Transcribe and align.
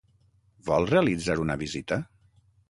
Vol 0.69 0.87
realitzar 0.91 1.37
una 1.45 1.59
visita? 1.65 2.01